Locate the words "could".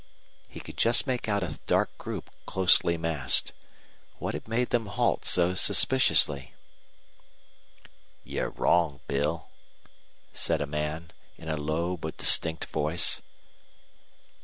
0.59-0.77